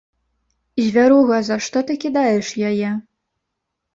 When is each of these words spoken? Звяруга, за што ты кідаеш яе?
Звяруга, 0.85 1.37
за 1.49 1.57
што 1.67 1.83
ты 1.89 1.97
кідаеш 2.03 2.47
яе? 2.73 2.89